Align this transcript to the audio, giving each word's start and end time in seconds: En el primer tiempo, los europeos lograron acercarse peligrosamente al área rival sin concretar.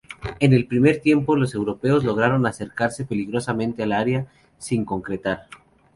En 0.39 0.51
el 0.53 0.65
primer 0.65 0.99
tiempo, 0.99 1.35
los 1.35 1.53
europeos 1.53 2.03
lograron 2.03 2.47
acercarse 2.47 3.05
peligrosamente 3.05 3.83
al 3.83 3.91
área 3.91 4.21
rival 4.21 4.33
sin 4.57 4.83
concretar. 4.83 5.41